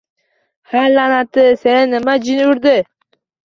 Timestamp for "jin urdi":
2.27-2.77